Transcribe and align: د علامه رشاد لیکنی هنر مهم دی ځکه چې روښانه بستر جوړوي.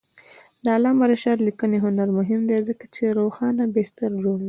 د 0.63 0.65
علامه 0.75 1.05
رشاد 1.11 1.39
لیکنی 1.47 1.77
هنر 1.85 2.09
مهم 2.19 2.41
دی 2.49 2.57
ځکه 2.69 2.85
چې 2.95 3.15
روښانه 3.19 3.63
بستر 3.75 4.11
جوړوي. 4.23 4.39